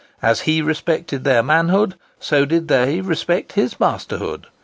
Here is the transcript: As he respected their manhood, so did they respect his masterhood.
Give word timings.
As 0.23 0.41
he 0.49 0.63
respected 0.63 1.23
their 1.25 1.43
manhood, 1.43 1.93
so 2.19 2.43
did 2.43 2.69
they 2.69 3.01
respect 3.01 3.53
his 3.53 3.75
masterhood. 3.79 4.45